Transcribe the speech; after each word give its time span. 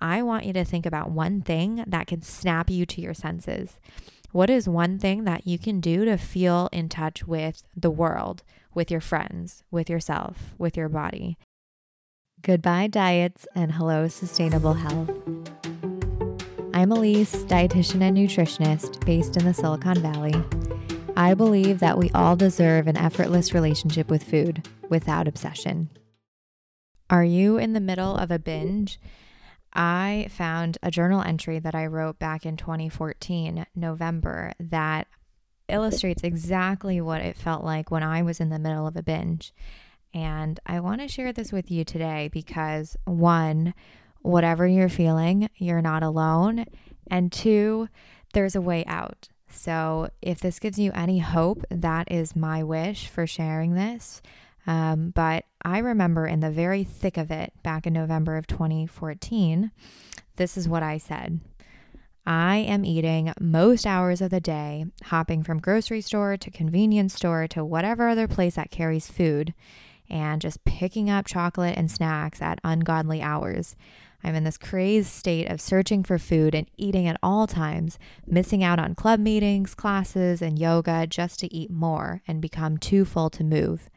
I 0.00 0.22
want 0.22 0.44
you 0.44 0.52
to 0.52 0.64
think 0.64 0.84
about 0.84 1.10
one 1.10 1.40
thing 1.40 1.82
that 1.86 2.06
can 2.06 2.20
snap 2.20 2.68
you 2.68 2.84
to 2.86 3.00
your 3.00 3.14
senses. 3.14 3.78
What 4.32 4.50
is 4.50 4.68
one 4.68 4.98
thing 4.98 5.24
that 5.24 5.46
you 5.46 5.58
can 5.58 5.80
do 5.80 6.04
to 6.04 6.18
feel 6.18 6.68
in 6.72 6.88
touch 6.88 7.26
with 7.26 7.62
the 7.74 7.90
world, 7.90 8.42
with 8.74 8.90
your 8.90 9.00
friends, 9.00 9.62
with 9.70 9.88
yourself, 9.88 10.54
with 10.58 10.76
your 10.76 10.88
body? 10.88 11.38
Goodbye, 12.42 12.88
diets, 12.88 13.46
and 13.54 13.72
hello, 13.72 14.08
sustainable 14.08 14.74
health. 14.74 15.10
I'm 16.74 16.92
Elise, 16.92 17.44
dietitian 17.44 18.02
and 18.02 18.16
nutritionist 18.18 19.04
based 19.06 19.38
in 19.38 19.46
the 19.46 19.54
Silicon 19.54 20.02
Valley. 20.02 20.34
I 21.16 21.32
believe 21.32 21.78
that 21.78 21.96
we 21.96 22.10
all 22.10 22.36
deserve 22.36 22.86
an 22.86 22.98
effortless 22.98 23.54
relationship 23.54 24.10
with 24.10 24.22
food 24.22 24.68
without 24.90 25.26
obsession. 25.26 25.88
Are 27.08 27.24
you 27.24 27.56
in 27.56 27.72
the 27.72 27.80
middle 27.80 28.14
of 28.14 28.30
a 28.30 28.38
binge? 28.38 29.00
I 29.76 30.28
found 30.30 30.78
a 30.82 30.90
journal 30.90 31.22
entry 31.22 31.58
that 31.58 31.74
I 31.74 31.86
wrote 31.86 32.18
back 32.18 32.46
in 32.46 32.56
2014, 32.56 33.66
November, 33.74 34.54
that 34.58 35.06
illustrates 35.68 36.22
exactly 36.22 37.00
what 37.00 37.20
it 37.20 37.36
felt 37.36 37.62
like 37.62 37.90
when 37.90 38.02
I 38.02 38.22
was 38.22 38.40
in 38.40 38.48
the 38.48 38.58
middle 38.58 38.86
of 38.86 38.96
a 38.96 39.02
binge. 39.02 39.52
And 40.14 40.58
I 40.66 40.80
want 40.80 41.02
to 41.02 41.08
share 41.08 41.32
this 41.32 41.52
with 41.52 41.70
you 41.70 41.84
today 41.84 42.30
because 42.32 42.96
one, 43.04 43.74
whatever 44.22 44.66
you're 44.66 44.88
feeling, 44.88 45.50
you're 45.56 45.82
not 45.82 46.02
alone. 46.02 46.64
And 47.10 47.30
two, 47.30 47.88
there's 48.32 48.56
a 48.56 48.60
way 48.62 48.84
out. 48.86 49.28
So 49.50 50.08
if 50.22 50.40
this 50.40 50.58
gives 50.58 50.78
you 50.78 50.90
any 50.94 51.18
hope, 51.18 51.64
that 51.70 52.10
is 52.10 52.34
my 52.34 52.62
wish 52.62 53.08
for 53.08 53.26
sharing 53.26 53.74
this. 53.74 54.22
Um, 54.66 55.10
but 55.14 55.44
I 55.62 55.78
remember 55.78 56.26
in 56.26 56.40
the 56.40 56.50
very 56.50 56.84
thick 56.84 57.16
of 57.16 57.30
it 57.30 57.52
back 57.62 57.86
in 57.86 57.92
November 57.92 58.36
of 58.36 58.46
2014, 58.46 59.70
this 60.36 60.56
is 60.56 60.68
what 60.68 60.82
I 60.82 60.98
said. 60.98 61.40
I 62.26 62.56
am 62.56 62.84
eating 62.84 63.32
most 63.38 63.86
hours 63.86 64.20
of 64.20 64.30
the 64.30 64.40
day, 64.40 64.86
hopping 65.04 65.44
from 65.44 65.60
grocery 65.60 66.00
store 66.00 66.36
to 66.36 66.50
convenience 66.50 67.14
store 67.14 67.46
to 67.48 67.64
whatever 67.64 68.08
other 68.08 68.26
place 68.26 68.56
that 68.56 68.72
carries 68.72 69.08
food, 69.08 69.54
and 70.10 70.40
just 70.40 70.64
picking 70.64 71.08
up 71.08 71.26
chocolate 71.26 71.76
and 71.76 71.88
snacks 71.88 72.42
at 72.42 72.60
ungodly 72.64 73.22
hours. 73.22 73.76
I'm 74.24 74.34
in 74.34 74.42
this 74.42 74.58
crazed 74.58 75.08
state 75.08 75.48
of 75.48 75.60
searching 75.60 76.02
for 76.02 76.18
food 76.18 76.52
and 76.52 76.68
eating 76.76 77.06
at 77.06 77.18
all 77.22 77.46
times, 77.46 77.96
missing 78.26 78.64
out 78.64 78.80
on 78.80 78.96
club 78.96 79.20
meetings, 79.20 79.74
classes, 79.76 80.42
and 80.42 80.58
yoga 80.58 81.06
just 81.06 81.38
to 81.40 81.54
eat 81.54 81.70
more 81.70 82.22
and 82.26 82.42
become 82.42 82.76
too 82.76 83.04
full 83.04 83.30
to 83.30 83.44
move. 83.44 83.88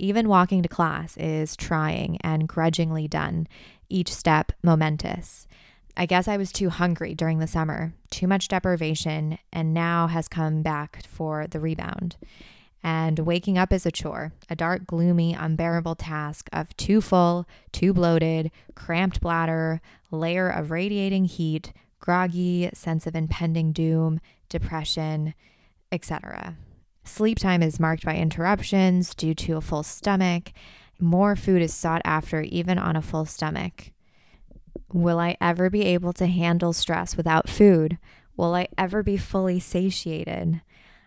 Even 0.00 0.28
walking 0.28 0.62
to 0.62 0.68
class 0.68 1.16
is 1.16 1.56
trying 1.56 2.18
and 2.22 2.48
grudgingly 2.48 3.08
done, 3.08 3.48
each 3.88 4.14
step 4.14 4.52
momentous. 4.62 5.48
I 5.96 6.06
guess 6.06 6.28
I 6.28 6.36
was 6.36 6.52
too 6.52 6.70
hungry 6.70 7.14
during 7.14 7.40
the 7.40 7.48
summer, 7.48 7.92
too 8.08 8.28
much 8.28 8.46
deprivation, 8.46 9.38
and 9.52 9.74
now 9.74 10.06
has 10.06 10.28
come 10.28 10.62
back 10.62 11.02
for 11.08 11.48
the 11.48 11.58
rebound. 11.58 12.16
And 12.80 13.18
waking 13.18 13.58
up 13.58 13.72
is 13.72 13.84
a 13.84 13.90
chore, 13.90 14.32
a 14.48 14.54
dark, 14.54 14.86
gloomy, 14.86 15.34
unbearable 15.34 15.96
task 15.96 16.48
of 16.52 16.76
too 16.76 17.00
full, 17.00 17.48
too 17.72 17.92
bloated, 17.92 18.52
cramped 18.76 19.20
bladder, 19.20 19.80
layer 20.12 20.48
of 20.48 20.70
radiating 20.70 21.24
heat, 21.24 21.72
groggy, 21.98 22.70
sense 22.72 23.04
of 23.08 23.16
impending 23.16 23.72
doom, 23.72 24.20
depression, 24.48 25.34
etc. 25.90 26.56
Sleep 27.08 27.38
time 27.38 27.62
is 27.62 27.80
marked 27.80 28.04
by 28.04 28.16
interruptions 28.16 29.14
due 29.14 29.34
to 29.34 29.56
a 29.56 29.62
full 29.62 29.82
stomach. 29.82 30.52
More 31.00 31.34
food 31.34 31.62
is 31.62 31.74
sought 31.74 32.02
after 32.04 32.42
even 32.42 32.78
on 32.78 32.96
a 32.96 33.02
full 33.02 33.24
stomach. 33.24 33.92
Will 34.92 35.18
I 35.18 35.36
ever 35.40 35.70
be 35.70 35.84
able 35.84 36.12
to 36.12 36.26
handle 36.26 36.72
stress 36.72 37.16
without 37.16 37.48
food? 37.48 37.98
Will 38.36 38.54
I 38.54 38.68
ever 38.76 39.02
be 39.02 39.16
fully 39.16 39.58
satiated? 39.58 40.60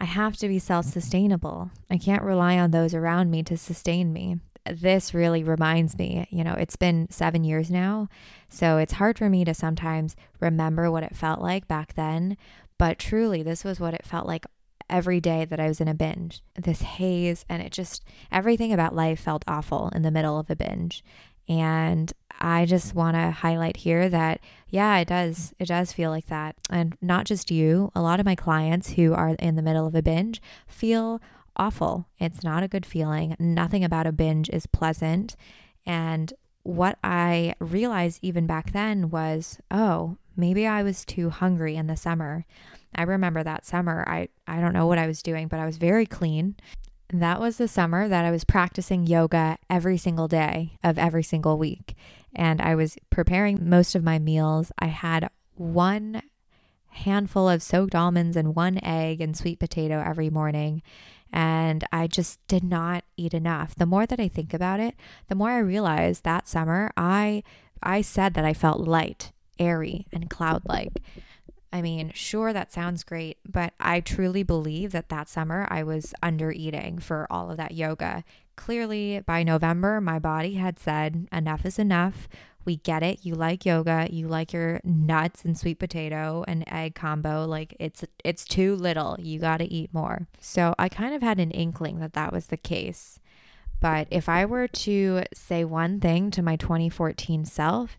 I 0.00 0.06
have 0.06 0.36
to 0.38 0.48
be 0.48 0.58
self 0.58 0.86
sustainable. 0.86 1.70
I 1.90 1.98
can't 1.98 2.24
rely 2.24 2.58
on 2.58 2.70
those 2.70 2.94
around 2.94 3.30
me 3.30 3.42
to 3.44 3.56
sustain 3.56 4.12
me. 4.12 4.38
This 4.68 5.12
really 5.12 5.44
reminds 5.44 5.96
me, 5.98 6.26
you 6.30 6.42
know, 6.42 6.54
it's 6.54 6.76
been 6.76 7.06
seven 7.10 7.44
years 7.44 7.70
now. 7.70 8.08
So 8.48 8.78
it's 8.78 8.94
hard 8.94 9.18
for 9.18 9.28
me 9.28 9.44
to 9.44 9.54
sometimes 9.54 10.16
remember 10.40 10.90
what 10.90 11.04
it 11.04 11.14
felt 11.14 11.40
like 11.40 11.68
back 11.68 11.94
then. 11.94 12.36
But 12.78 12.98
truly, 12.98 13.42
this 13.42 13.62
was 13.62 13.78
what 13.78 13.94
it 13.94 14.06
felt 14.06 14.26
like 14.26 14.46
every 14.92 15.20
day 15.20 15.44
that 15.46 15.58
I 15.58 15.66
was 15.66 15.80
in 15.80 15.88
a 15.88 15.94
binge. 15.94 16.42
This 16.54 16.82
haze, 16.82 17.44
and 17.48 17.62
it 17.62 17.72
just, 17.72 18.04
everything 18.30 18.72
about 18.72 18.94
life 18.94 19.18
felt 19.18 19.44
awful 19.48 19.90
in 19.94 20.02
the 20.02 20.12
middle 20.12 20.38
of 20.38 20.50
a 20.50 20.54
binge. 20.54 21.02
And 21.48 22.12
I 22.40 22.66
just 22.66 22.94
want 22.94 23.16
to 23.16 23.32
highlight 23.32 23.78
here 23.78 24.08
that, 24.08 24.40
yeah, 24.68 24.98
it 24.98 25.08
does. 25.08 25.52
It 25.58 25.66
does 25.66 25.92
feel 25.92 26.10
like 26.10 26.26
that. 26.26 26.54
And 26.70 26.96
not 27.00 27.26
just 27.26 27.50
you, 27.50 27.90
a 27.94 28.02
lot 28.02 28.20
of 28.20 28.26
my 28.26 28.36
clients 28.36 28.90
who 28.90 29.12
are 29.12 29.30
in 29.40 29.56
the 29.56 29.62
middle 29.62 29.86
of 29.86 29.94
a 29.94 30.02
binge 30.02 30.40
feel 30.68 31.20
awful. 31.56 32.06
It's 32.18 32.44
not 32.44 32.62
a 32.62 32.68
good 32.68 32.86
feeling. 32.86 33.34
Nothing 33.38 33.82
about 33.82 34.06
a 34.06 34.12
binge 34.12 34.48
is 34.50 34.66
pleasant. 34.66 35.34
And 35.84 36.32
what 36.62 36.98
I 37.02 37.54
realized 37.58 38.20
even 38.22 38.46
back 38.46 38.72
then 38.72 39.10
was, 39.10 39.58
oh, 39.70 40.16
maybe 40.36 40.66
I 40.66 40.82
was 40.82 41.04
too 41.04 41.30
hungry 41.30 41.74
in 41.76 41.88
the 41.88 41.96
summer. 41.96 42.46
I 42.94 43.02
remember 43.02 43.42
that 43.42 43.64
summer, 43.64 44.04
I, 44.06 44.28
I 44.46 44.60
don't 44.60 44.72
know 44.72 44.86
what 44.86 44.98
I 44.98 45.06
was 45.06 45.22
doing, 45.22 45.48
but 45.48 45.58
I 45.58 45.66
was 45.66 45.76
very 45.76 46.06
clean. 46.06 46.56
That 47.12 47.40
was 47.40 47.58
the 47.58 47.68
summer 47.68 48.08
that 48.08 48.24
I 48.24 48.30
was 48.30 48.44
practicing 48.44 49.06
yoga 49.06 49.58
every 49.68 49.98
single 49.98 50.28
day 50.28 50.78
of 50.82 50.98
every 50.98 51.22
single 51.22 51.58
week. 51.58 51.94
And 52.34 52.60
I 52.60 52.74
was 52.74 52.96
preparing 53.10 53.68
most 53.68 53.94
of 53.94 54.02
my 54.02 54.18
meals. 54.18 54.72
I 54.78 54.86
had 54.86 55.28
one 55.54 56.22
handful 56.88 57.48
of 57.48 57.62
soaked 57.62 57.94
almonds 57.94 58.36
and 58.36 58.54
one 58.54 58.78
egg 58.82 59.20
and 59.20 59.36
sweet 59.36 59.58
potato 59.58 60.02
every 60.04 60.30
morning. 60.30 60.82
And 61.32 61.84
I 61.92 62.06
just 62.06 62.46
did 62.46 62.62
not 62.62 63.04
eat 63.16 63.32
enough. 63.32 63.74
The 63.74 63.86
more 63.86 64.06
that 64.06 64.20
I 64.20 64.28
think 64.28 64.52
about 64.52 64.80
it, 64.80 64.94
the 65.28 65.34
more 65.34 65.50
I 65.50 65.58
realize 65.58 66.20
that 66.20 66.48
summer 66.48 66.92
I 66.96 67.42
I 67.82 68.00
said 68.00 68.34
that 68.34 68.44
I 68.44 68.54
felt 68.54 68.86
light, 68.86 69.32
airy, 69.58 70.06
and 70.12 70.30
cloud-like. 70.30 71.02
I 71.72 71.80
mean, 71.80 72.12
sure, 72.14 72.52
that 72.52 72.72
sounds 72.72 73.02
great, 73.02 73.38
but 73.50 73.72
I 73.80 74.00
truly 74.00 74.42
believe 74.42 74.92
that 74.92 75.08
that 75.08 75.28
summer 75.28 75.66
I 75.70 75.82
was 75.82 76.12
under 76.22 76.52
eating 76.52 76.98
for 76.98 77.26
all 77.30 77.50
of 77.50 77.56
that 77.56 77.72
yoga. 77.72 78.24
Clearly, 78.56 79.20
by 79.24 79.42
November, 79.42 80.00
my 80.00 80.18
body 80.18 80.54
had 80.54 80.78
said, 80.78 81.28
enough 81.32 81.64
is 81.64 81.78
enough. 81.78 82.28
We 82.64 82.76
get 82.76 83.02
it. 83.02 83.20
You 83.24 83.34
like 83.34 83.64
yoga. 83.64 84.06
You 84.10 84.28
like 84.28 84.52
your 84.52 84.80
nuts 84.84 85.44
and 85.44 85.58
sweet 85.58 85.78
potato 85.78 86.44
and 86.46 86.64
egg 86.70 86.94
combo. 86.94 87.44
Like 87.44 87.74
it's 87.80 88.04
it's 88.24 88.44
too 88.44 88.76
little. 88.76 89.16
You 89.18 89.40
got 89.40 89.56
to 89.56 89.64
eat 89.64 89.92
more. 89.92 90.28
So 90.38 90.74
I 90.78 90.88
kind 90.88 91.14
of 91.14 91.22
had 91.22 91.40
an 91.40 91.50
inkling 91.50 91.98
that 92.00 92.12
that 92.12 92.32
was 92.32 92.46
the 92.46 92.56
case. 92.56 93.18
But 93.80 94.06
if 94.12 94.28
I 94.28 94.44
were 94.44 94.68
to 94.68 95.24
say 95.34 95.64
one 95.64 95.98
thing 95.98 96.30
to 96.32 96.42
my 96.42 96.54
2014 96.54 97.44
self, 97.44 97.98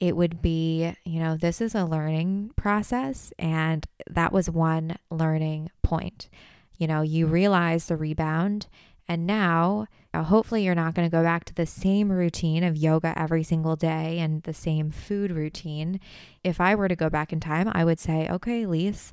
it 0.00 0.16
would 0.16 0.40
be, 0.40 0.94
you 1.04 1.20
know, 1.20 1.36
this 1.36 1.60
is 1.60 1.74
a 1.74 1.84
learning 1.84 2.52
process. 2.56 3.32
And 3.38 3.86
that 4.08 4.32
was 4.32 4.50
one 4.50 4.96
learning 5.10 5.70
point. 5.82 6.30
You 6.78 6.86
know, 6.86 7.02
you 7.02 7.26
realize 7.26 7.86
the 7.86 7.96
rebound. 7.96 8.66
And 9.06 9.26
now, 9.26 9.86
uh, 10.14 10.22
hopefully, 10.22 10.64
you're 10.64 10.74
not 10.74 10.94
going 10.94 11.06
to 11.06 11.14
go 11.14 11.22
back 11.22 11.44
to 11.44 11.54
the 11.54 11.66
same 11.66 12.10
routine 12.10 12.64
of 12.64 12.76
yoga 12.76 13.12
every 13.18 13.42
single 13.42 13.76
day 13.76 14.18
and 14.20 14.42
the 14.44 14.54
same 14.54 14.90
food 14.90 15.32
routine. 15.32 16.00
If 16.42 16.60
I 16.60 16.74
were 16.74 16.88
to 16.88 16.96
go 16.96 17.10
back 17.10 17.32
in 17.32 17.40
time, 17.40 17.68
I 17.72 17.84
would 17.84 18.00
say, 18.00 18.28
okay, 18.28 18.66
Lise, 18.66 19.12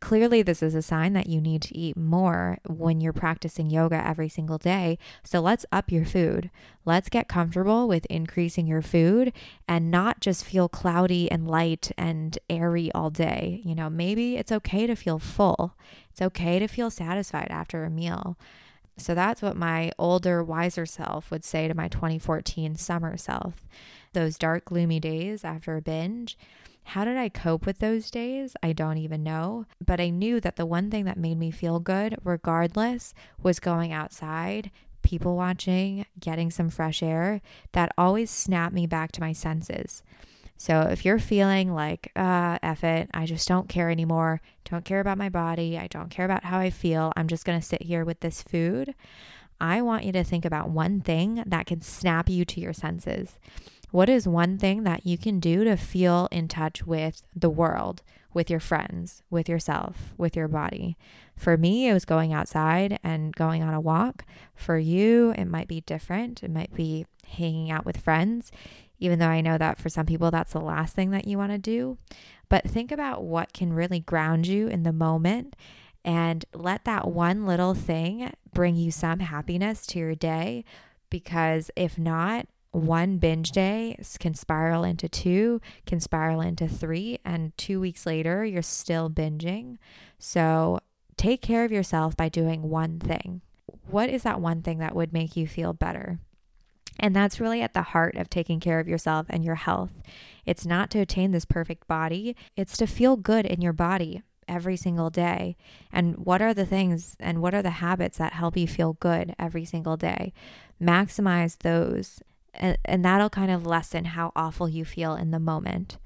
clearly 0.00 0.42
this 0.42 0.62
is 0.62 0.74
a 0.74 0.82
sign 0.82 1.14
that 1.14 1.28
you 1.28 1.40
need 1.40 1.62
to 1.62 1.76
eat 1.76 1.96
more 1.96 2.58
when 2.66 3.00
you're 3.00 3.12
practicing 3.12 3.70
yoga 3.70 4.06
every 4.06 4.28
single 4.28 4.58
day. 4.58 4.98
So 5.22 5.40
let's 5.40 5.66
up 5.72 5.90
your 5.90 6.04
food. 6.04 6.50
Let's 6.84 7.08
get 7.08 7.28
comfortable 7.28 7.88
with 7.88 8.06
increasing 8.06 8.66
your 8.66 8.82
food 8.82 9.32
and 9.66 9.90
not 9.90 10.20
just 10.20 10.44
feel 10.44 10.68
cloudy 10.68 11.30
and 11.30 11.48
light 11.48 11.92
and 11.96 12.38
airy 12.48 12.92
all 12.92 13.10
day. 13.10 13.60
You 13.64 13.74
know, 13.74 13.90
maybe 13.90 14.36
it's 14.36 14.52
okay 14.52 14.86
to 14.86 14.94
feel 14.94 15.18
full. 15.18 15.74
It's 16.10 16.22
okay 16.22 16.58
to 16.58 16.66
feel 16.66 16.90
satisfied 16.90 17.48
after 17.50 17.84
a 17.84 17.90
meal. 17.90 18.36
So 18.96 19.14
that's 19.14 19.40
what 19.40 19.56
my 19.56 19.92
older, 19.98 20.44
wiser 20.44 20.84
self 20.84 21.30
would 21.30 21.44
say 21.44 21.68
to 21.68 21.74
my 21.74 21.88
2014 21.88 22.76
summer 22.76 23.16
self. 23.16 23.66
Those 24.12 24.36
dark, 24.36 24.66
gloomy 24.66 25.00
days 25.00 25.44
after 25.44 25.76
a 25.76 25.82
binge, 25.82 26.36
how 26.84 27.04
did 27.04 27.16
I 27.16 27.28
cope 27.28 27.66
with 27.66 27.78
those 27.78 28.10
days? 28.10 28.56
I 28.62 28.72
don't 28.72 28.98
even 28.98 29.22
know. 29.22 29.66
But 29.84 30.00
I 30.00 30.10
knew 30.10 30.40
that 30.40 30.56
the 30.56 30.66
one 30.66 30.90
thing 30.90 31.04
that 31.04 31.16
made 31.16 31.38
me 31.38 31.50
feel 31.50 31.78
good, 31.78 32.16
regardless, 32.24 33.14
was 33.42 33.60
going 33.60 33.92
outside, 33.92 34.70
people 35.02 35.36
watching, 35.36 36.06
getting 36.18 36.50
some 36.50 36.68
fresh 36.68 37.02
air. 37.02 37.40
That 37.72 37.92
always 37.96 38.30
snapped 38.30 38.74
me 38.74 38.86
back 38.86 39.12
to 39.12 39.20
my 39.20 39.32
senses. 39.32 40.02
So 40.56 40.82
if 40.82 41.06
you're 41.06 41.18
feeling 41.18 41.72
like, 41.72 42.12
uh, 42.14 42.58
F 42.62 42.84
it, 42.84 43.08
I 43.14 43.24
just 43.24 43.48
don't 43.48 43.66
care 43.66 43.88
anymore, 43.88 44.42
don't 44.68 44.84
care 44.84 45.00
about 45.00 45.16
my 45.16 45.30
body, 45.30 45.78
I 45.78 45.86
don't 45.86 46.10
care 46.10 46.26
about 46.26 46.44
how 46.44 46.58
I 46.58 46.68
feel, 46.68 47.14
I'm 47.16 47.28
just 47.28 47.46
to 47.58 47.66
sit 47.66 47.80
here 47.80 48.04
with 48.04 48.20
this 48.20 48.42
food, 48.42 48.94
I 49.58 49.80
want 49.80 50.04
you 50.04 50.12
to 50.12 50.22
think 50.22 50.44
about 50.44 50.68
one 50.68 51.00
thing 51.00 51.42
that 51.46 51.64
can 51.64 51.80
snap 51.80 52.28
you 52.28 52.44
to 52.44 52.60
your 52.60 52.74
senses. 52.74 53.38
What 53.90 54.08
is 54.08 54.28
one 54.28 54.56
thing 54.56 54.84
that 54.84 55.04
you 55.04 55.18
can 55.18 55.40
do 55.40 55.64
to 55.64 55.76
feel 55.76 56.28
in 56.30 56.46
touch 56.48 56.86
with 56.86 57.22
the 57.34 57.50
world, 57.50 58.02
with 58.32 58.48
your 58.48 58.60
friends, 58.60 59.22
with 59.30 59.48
yourself, 59.48 60.14
with 60.16 60.36
your 60.36 60.48
body? 60.48 60.96
For 61.36 61.56
me, 61.56 61.88
it 61.88 61.92
was 61.92 62.04
going 62.04 62.32
outside 62.32 63.00
and 63.02 63.34
going 63.34 63.62
on 63.62 63.74
a 63.74 63.80
walk. 63.80 64.24
For 64.54 64.78
you, 64.78 65.34
it 65.36 65.46
might 65.46 65.66
be 65.66 65.80
different. 65.80 66.42
It 66.42 66.50
might 66.50 66.72
be 66.72 67.06
hanging 67.26 67.70
out 67.70 67.84
with 67.84 67.96
friends, 67.96 68.52
even 68.98 69.18
though 69.18 69.26
I 69.26 69.40
know 69.40 69.58
that 69.58 69.78
for 69.78 69.88
some 69.88 70.06
people, 70.06 70.30
that's 70.30 70.52
the 70.52 70.60
last 70.60 70.94
thing 70.94 71.10
that 71.10 71.26
you 71.26 71.38
want 71.38 71.52
to 71.52 71.58
do. 71.58 71.98
But 72.48 72.68
think 72.68 72.92
about 72.92 73.24
what 73.24 73.52
can 73.52 73.72
really 73.72 74.00
ground 74.00 74.46
you 74.46 74.68
in 74.68 74.82
the 74.82 74.92
moment 74.92 75.56
and 76.04 76.44
let 76.54 76.84
that 76.84 77.08
one 77.08 77.46
little 77.46 77.74
thing 77.74 78.32
bring 78.52 78.76
you 78.76 78.90
some 78.90 79.20
happiness 79.20 79.86
to 79.86 79.98
your 79.98 80.14
day. 80.14 80.64
Because 81.08 81.70
if 81.76 81.98
not, 81.98 82.46
one 82.72 83.18
binge 83.18 83.50
day 83.50 83.96
can 84.18 84.34
spiral 84.34 84.84
into 84.84 85.08
two, 85.08 85.60
can 85.86 86.00
spiral 86.00 86.40
into 86.40 86.68
three, 86.68 87.18
and 87.24 87.56
two 87.56 87.80
weeks 87.80 88.06
later, 88.06 88.44
you're 88.44 88.62
still 88.62 89.10
binging. 89.10 89.78
So 90.18 90.80
take 91.16 91.42
care 91.42 91.64
of 91.64 91.72
yourself 91.72 92.16
by 92.16 92.28
doing 92.28 92.62
one 92.62 92.98
thing. 92.98 93.40
What 93.88 94.08
is 94.08 94.22
that 94.22 94.40
one 94.40 94.62
thing 94.62 94.78
that 94.78 94.94
would 94.94 95.12
make 95.12 95.36
you 95.36 95.46
feel 95.46 95.72
better? 95.72 96.20
And 96.98 97.16
that's 97.16 97.40
really 97.40 97.62
at 97.62 97.72
the 97.72 97.82
heart 97.82 98.16
of 98.16 98.28
taking 98.28 98.60
care 98.60 98.78
of 98.78 98.86
yourself 98.86 99.26
and 99.30 99.42
your 99.42 99.54
health. 99.54 99.90
It's 100.44 100.66
not 100.66 100.90
to 100.90 101.00
attain 101.00 101.32
this 101.32 101.44
perfect 101.44 101.88
body, 101.88 102.36
it's 102.56 102.76
to 102.76 102.86
feel 102.86 103.16
good 103.16 103.46
in 103.46 103.62
your 103.62 103.72
body 103.72 104.22
every 104.46 104.76
single 104.76 105.10
day. 105.10 105.56
And 105.92 106.16
what 106.18 106.42
are 106.42 106.52
the 106.52 106.66
things 106.66 107.16
and 107.18 107.40
what 107.40 107.54
are 107.54 107.62
the 107.62 107.70
habits 107.70 108.18
that 108.18 108.34
help 108.34 108.56
you 108.56 108.66
feel 108.66 108.94
good 108.94 109.34
every 109.38 109.64
single 109.64 109.96
day? 109.96 110.32
Maximize 110.82 111.58
those 111.58 112.20
and, 112.54 112.78
and 112.84 113.04
that'll 113.04 113.30
kind 113.30 113.50
of 113.50 113.66
lessen 113.66 114.06
how 114.06 114.32
awful 114.34 114.68
you 114.68 114.84
feel 114.84 115.14
in 115.14 115.30
the 115.30 115.38
moment. 115.38 115.98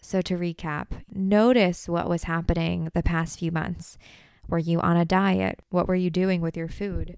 So, 0.00 0.20
to 0.22 0.36
recap, 0.36 0.88
notice 1.12 1.88
what 1.88 2.08
was 2.08 2.24
happening 2.24 2.90
the 2.92 3.02
past 3.02 3.38
few 3.38 3.52
months. 3.52 3.98
Were 4.48 4.58
you 4.58 4.80
on 4.80 4.96
a 4.96 5.04
diet? 5.04 5.60
What 5.70 5.86
were 5.86 5.94
you 5.94 6.10
doing 6.10 6.40
with 6.40 6.56
your 6.56 6.68
food? 6.68 7.16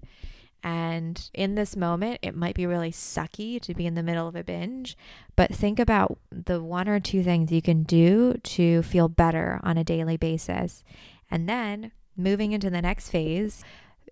And 0.65 1.29
in 1.33 1.53
this 1.53 1.75
moment, 1.75 2.19
it 2.23 2.35
might 2.35 2.55
be 2.55 2.65
really 2.65 2.91
sucky 2.91 3.61
to 3.61 3.75
be 3.75 3.85
in 3.85 3.93
the 3.93 4.01
middle 4.01 4.27
of 4.27 4.35
a 4.35 4.43
binge, 4.43 4.97
but 5.35 5.53
think 5.53 5.79
about 5.79 6.17
the 6.31 6.61
one 6.61 6.89
or 6.89 6.99
two 6.99 7.23
things 7.23 7.51
you 7.51 7.61
can 7.61 7.83
do 7.83 8.33
to 8.43 8.81
feel 8.81 9.07
better 9.07 9.59
on 9.63 9.77
a 9.77 9.83
daily 9.83 10.17
basis. 10.17 10.83
And 11.29 11.47
then 11.47 11.91
moving 12.17 12.51
into 12.51 12.71
the 12.71 12.81
next 12.81 13.09
phase, 13.09 13.63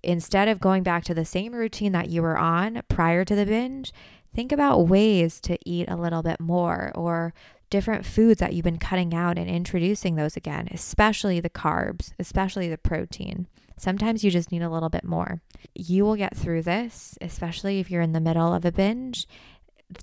instead 0.04 0.48
of 0.48 0.60
going 0.60 0.84
back 0.84 1.04
to 1.06 1.16
the 1.16 1.26
same 1.26 1.54
routine 1.54 1.92
that 1.94 2.10
you 2.10 2.22
were 2.22 2.38
on 2.38 2.84
prior 2.88 3.26
to 3.26 3.36
the 3.36 3.48
binge, 3.48 3.92
think 4.34 4.52
about 4.52 4.88
ways 4.88 5.40
to 5.42 5.58
eat 5.66 5.90
a 5.90 5.98
little 5.98 6.24
bit 6.24 6.40
more 6.40 6.92
or 6.96 7.34
different 7.70 8.06
foods 8.06 8.40
that 8.40 8.54
you've 8.54 8.64
been 8.64 8.78
cutting 8.78 9.14
out 9.14 9.38
and 9.38 9.50
introducing 9.50 10.16
those 10.16 10.38
again, 10.38 10.68
especially 10.72 11.40
the 11.40 11.50
carbs, 11.50 12.12
especially 12.20 12.70
the 12.70 12.78
protein. 12.78 13.48
Sometimes 13.78 14.24
you 14.24 14.32
just 14.32 14.52
need 14.52 14.62
a 14.62 14.70
little 14.70 14.90
bit 14.90 15.04
more. 15.04 15.42
You 15.74 16.06
will 16.06 16.16
get 16.16 16.38
through 16.38 16.62
this, 16.62 17.18
especially 17.20 17.80
if 17.80 17.90
you're 17.90 18.02
in 18.02 18.14
the 18.14 18.20
middle 18.20 18.54
of 18.54 18.64
a 18.64 18.72
binge. 18.72 19.28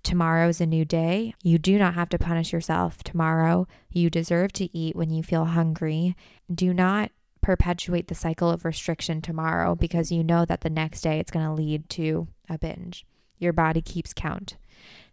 Tomorrow's 0.03 0.61
a 0.61 0.67
new 0.67 0.85
day. 0.85 1.35
You 1.43 1.59
do 1.59 1.79
not 1.79 1.94
have 1.94 2.09
to 2.11 2.19
punish 2.19 2.53
yourself 2.53 3.03
tomorrow. 3.03 3.67
You 3.91 4.11
deserve 4.11 4.53
to 4.55 4.76
eat 4.76 4.97
when 4.97 5.11
you 5.11 5.23
feel 5.23 5.47
hungry. 5.47 6.17
Do 6.53 6.75
not 6.75 7.12
perpetuate 7.41 8.09
the 8.09 8.15
cycle 8.15 8.50
of 8.50 8.65
restriction 8.65 9.23
tomorrow 9.23 9.75
because 9.75 10.12
you 10.12 10.23
know 10.23 10.44
that 10.44 10.61
the 10.61 10.71
next 10.71 11.00
day 11.00 11.19
it's 11.19 11.31
going 11.31 11.47
to 11.47 11.53
lead 11.53 11.88
to 11.91 12.29
a 12.49 12.59
binge. 12.59 13.06
Your 13.40 13.52
body 13.52 13.82
keeps 13.82 14.12
count. 14.12 14.56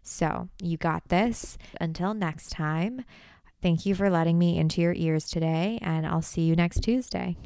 So, 0.02 0.48
you 0.62 0.76
got 0.76 1.08
this. 1.08 1.58
Until 1.80 2.14
next 2.14 2.50
time, 2.50 3.04
thank 3.60 3.84
you 3.84 3.96
for 3.96 4.08
letting 4.08 4.38
me 4.38 4.56
into 4.56 4.80
your 4.80 4.94
ears 4.94 5.28
today, 5.28 5.80
and 5.82 6.06
I'll 6.06 6.22
see 6.22 6.42
you 6.42 6.54
next 6.54 6.80
Tuesday. 6.80 7.36